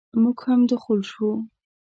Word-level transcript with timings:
موږ 0.21 0.37
هم 0.47 0.59
دخول 0.71 0.99
شوو. 1.09 1.31